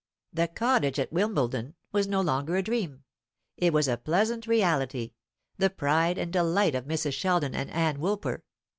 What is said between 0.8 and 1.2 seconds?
at